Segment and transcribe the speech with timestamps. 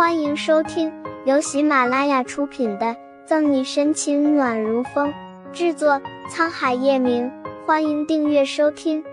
[0.00, 0.90] 欢迎收听
[1.26, 2.86] 由喜马拉雅出品的
[3.26, 5.12] 《赠你深情暖如风》，
[5.52, 7.30] 制作沧海夜明。
[7.66, 9.04] 欢迎订阅收听。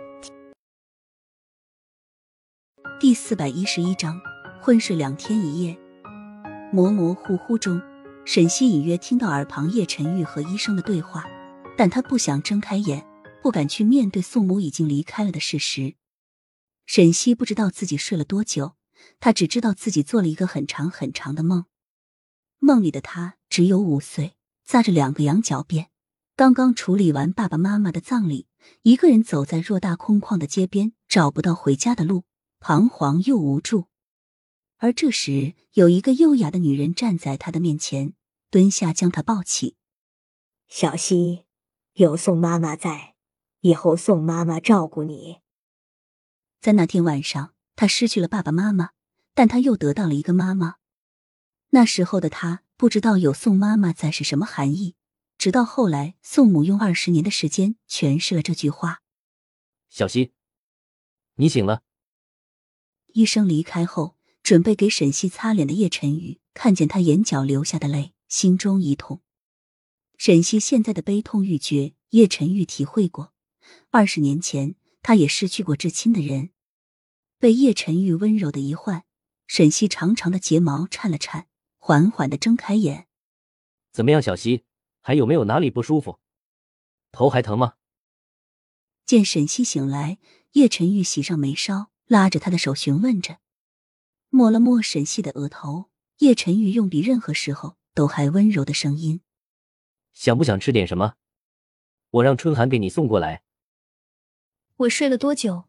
[3.02, 4.18] 第四百一十一章，
[4.62, 5.78] 昏睡两天一夜。
[6.72, 7.82] 模模糊糊中，
[8.24, 11.26] 沈西隐约听到耳旁叶晨玉和医生的对话，
[11.76, 13.06] 但他不想睁开眼，
[13.44, 15.96] 不敢去面对宋母已经离开了的事实。
[16.86, 18.77] 沈西不知道自己睡了多久。
[19.20, 21.66] 他只知道自己做了一个很长很长的梦，
[22.60, 25.88] 梦里的他只有五岁，扎着两个羊角辫，
[26.36, 28.48] 刚刚处理完爸爸妈妈的葬礼，
[28.84, 32.26] 一个人走在偌大空旷的街边，找不到回家的路，
[32.60, 33.86] 彷徨又无助。
[34.78, 38.14] 而这时，有一个优雅的女人站在他的面前，
[38.52, 39.76] 蹲下将他抱起。
[40.68, 41.46] 小溪，
[41.94, 43.16] 有宋妈妈在，
[43.62, 45.40] 以后宋妈妈照顾你。
[46.62, 47.57] 在那天晚上。
[47.78, 48.90] 他失去了爸爸妈妈，
[49.36, 50.78] 但他又得到了一个妈妈。
[51.70, 54.96] 那时候的他不知道有宋妈妈在是什么含义，
[55.38, 59.04] 直到后来宋母用二十年的时间诠释了这句话。
[59.90, 60.34] 小溪，
[61.36, 61.84] 你醒了。
[63.14, 69.22] 医生离开后，准备给沈西擦脸的叶晨宇看见他眼角流下的泪，心中一痛。
[70.18, 73.34] 沈西现在的悲痛欲绝，叶晨玉体会过。
[73.92, 76.50] 二十年前，他也失去过至亲的人。
[77.40, 79.06] 被叶晨玉温柔的一唤，
[79.46, 83.08] 沈西长长的睫毛颤了颤，缓缓的睁开眼。
[83.92, 84.64] 怎么样，小西，
[85.02, 86.20] 还有没有哪里不舒服？
[87.12, 87.76] 头还疼吗？
[89.06, 90.18] 见沈西醒来，
[90.54, 93.38] 叶晨玉喜上眉梢，拉着他的手询问着，
[94.30, 95.90] 摸了摸沈西的额头。
[96.18, 99.22] 叶晨玉用比任何时候都还温柔的声音
[100.14, 101.14] ：“想不想吃点什么？
[102.10, 103.44] 我让春寒给你送过来。”
[104.78, 105.67] 我睡了多久？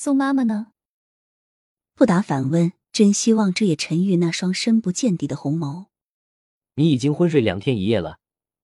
[0.00, 0.74] 宋妈妈呢？
[1.96, 5.86] 不答反问，真希望这也沉郁那双深不见底的红眸。
[6.74, 8.20] 你已经昏睡两天一夜了，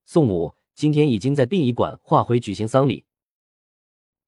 [0.06, 3.04] 宋母今天已经在殡仪馆化灰举行丧礼。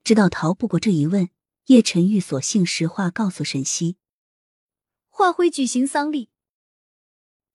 [0.02, 1.30] 知道逃不过这一问，
[1.66, 3.98] 叶晨玉索性实话告诉沈西：
[5.08, 6.30] 化灰举行丧礼。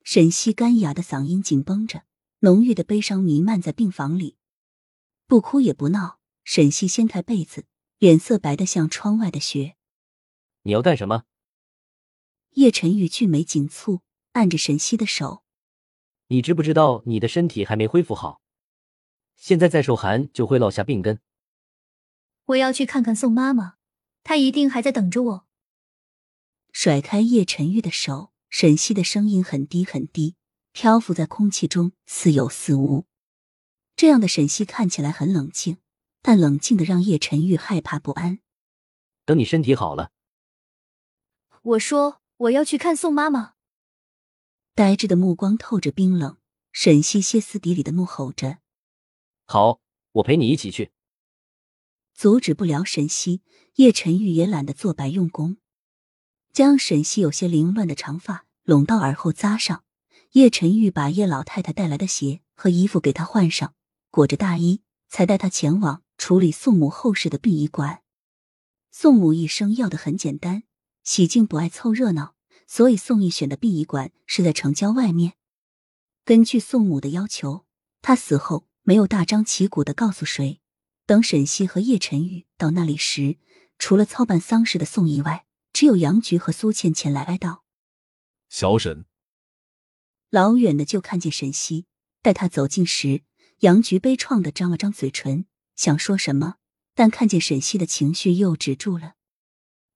[0.01, 2.03] 沈西干哑的嗓音紧绷着，
[2.39, 4.37] 浓郁的悲伤弥漫在病房里，
[5.27, 6.21] 不哭也不闹。
[6.45, 7.65] 沈西掀开被子。
[8.01, 9.75] 脸色白的像窗外的雪。
[10.63, 11.25] 你要干什么？
[12.53, 14.01] 叶晨玉俊眉紧蹙，
[14.31, 15.43] 按着沈西的手。
[16.29, 18.41] 你知不知道你的身体还没恢复好，
[19.35, 21.19] 现在再受寒就会落下病根。
[22.45, 23.75] 我要去看看宋妈妈，
[24.23, 25.47] 她一定还在等着我。
[26.71, 30.35] 甩开叶晨玉的手，沈西的声音很低很低，
[30.71, 33.05] 漂浮在空气中，似有似无。
[33.95, 35.77] 这样的沈西看起来很冷静。
[36.21, 38.39] 但冷静的让叶晨玉害怕不安。
[39.25, 40.11] 等你身体好了，
[41.61, 43.53] 我说我要去看宋妈妈。
[44.73, 46.37] 呆滞的目光透着冰冷，
[46.71, 48.59] 沈西歇斯底里的怒吼着
[49.45, 49.79] ：“好，
[50.13, 50.91] 我陪你一起去。”
[52.13, 53.41] 阻止不了沈西，
[53.75, 55.57] 叶晨玉也懒得做白用功，
[56.53, 59.83] 将沈西有些凌乱的长发拢到耳后扎上。
[60.31, 63.73] 叶晨玉把叶老太太带来的鞋和衣服给她换上，
[64.09, 66.03] 裹着大衣，才带她前往。
[66.21, 68.03] 处理宋母后事的殡仪馆，
[68.91, 70.61] 宋母一生要的很简单，
[71.03, 72.35] 喜静不爱凑热闹，
[72.67, 75.33] 所以宋义选的殡仪馆是在城郊外面。
[76.23, 77.65] 根据宋母的要求，
[78.03, 80.61] 他死后没有大张旗鼓的告诉谁。
[81.07, 83.39] 等沈西和叶晨玉到那里时，
[83.79, 87.61] 除了操办丧事的宋义外，只有杨菊和苏倩前来哀悼。
[88.47, 89.05] 小沈，
[90.29, 91.87] 老远的就看见沈西，
[92.21, 93.23] 待他走近时，
[93.61, 95.47] 杨菊悲怆的张了张嘴唇。
[95.81, 96.57] 想说什么，
[96.93, 99.15] 但看见沈西的情绪又止住了。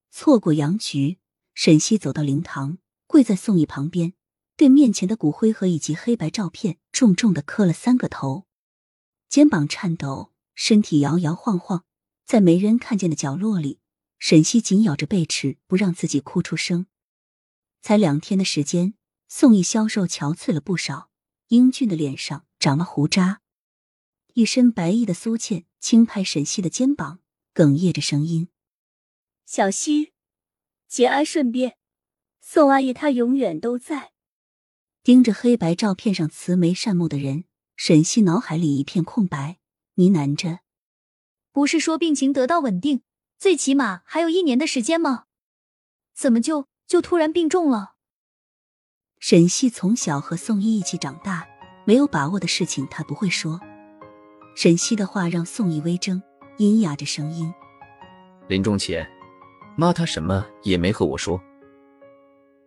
[0.09, 1.19] 错过杨菊，
[1.53, 4.13] 沈西走到灵堂，跪在宋义旁边，
[4.57, 8.47] 对面前的骨灰盒以及黑白照片重重的磕了三个头，
[9.29, 11.85] 肩膀颤抖，身体摇摇晃晃，
[12.25, 13.79] 在没人看见的角落里，
[14.17, 16.87] 沈西紧咬着贝齿，不让自己哭出声。
[17.83, 18.95] 才两天的时间，
[19.27, 21.11] 宋义消瘦憔悴了不少，
[21.49, 23.43] 英俊的脸上长了胡渣。
[24.35, 27.21] 一身白衣的苏倩轻拍沈西的肩膀，
[27.53, 28.49] 哽咽着声音
[29.47, 30.11] ：“小西，
[30.89, 31.77] 节哀顺变，
[32.41, 34.11] 宋阿姨她永远都在。”
[35.03, 37.45] 盯着黑白照片上慈眉善目的人，
[37.77, 39.59] 沈西脑海里一片空白，
[39.93, 40.59] 呢喃着
[41.53, 43.03] ：“不是说病情得到稳定，
[43.37, 45.27] 最起码还有一年的时间吗？
[46.13, 47.95] 怎么就就突然病重了？”
[49.17, 51.47] 沈西从小和宋一一起长大，
[51.85, 53.61] 没有把握的事情他不会说。
[54.55, 56.21] 沈西的话让宋义微怔，
[56.57, 57.53] 阴哑着声音
[58.47, 59.05] ：“临终前，
[59.77, 61.37] 妈她什么也没和我说。”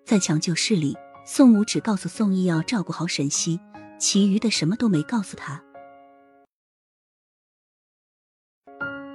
[0.05, 0.95] 在抢救室里，
[1.25, 3.59] 宋母只告诉宋义要照顾好沈西，
[3.99, 5.63] 其余的什么都没告诉他。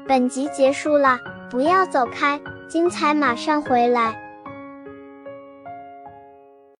[0.07, 1.19] 本集结束了，
[1.51, 4.22] 不要走开，精彩马上回来。